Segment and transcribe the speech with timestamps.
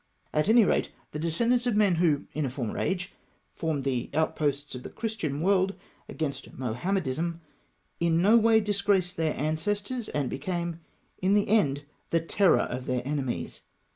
[0.33, 3.13] At any rate, the descendants of men who, in a former age,
[3.51, 5.75] formed the outposts of the Christian world
[6.09, 7.39] against Mahomedism,
[7.99, 10.79] in no way disgraced their ancestors, and became
[11.21, 13.61] in the end the terror of their enemies.